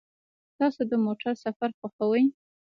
تاسو 0.57 0.81
د 0.91 0.93
موټر 1.05 1.33
سفر 1.43 1.69
خوښوئ؟ 1.77 2.23